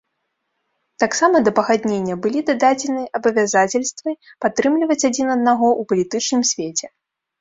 Таксама 1.03 1.41
да 1.47 1.51
пагаднення 1.59 2.15
былі 2.23 2.39
дададзены 2.49 3.03
абавязацельствы 3.19 4.11
падтрымліваць 4.47 5.01
адзін 5.11 5.27
аднаго 5.37 5.67
ў 5.79 5.91
палітычным 5.93 6.43
свеце. 6.55 6.87